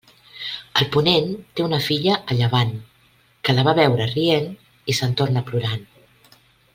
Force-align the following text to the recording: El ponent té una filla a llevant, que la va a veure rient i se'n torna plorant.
El 0.83 0.87
ponent 0.95 1.27
té 1.59 1.65
una 1.65 1.79
filla 1.89 2.15
a 2.21 2.37
llevant, 2.39 2.73
que 3.49 3.55
la 3.57 3.67
va 3.71 3.77
a 3.77 3.79
veure 3.83 4.09
rient 4.15 4.49
i 4.95 5.01
se'n 5.01 5.17
torna 5.21 5.45
plorant. 5.51 5.85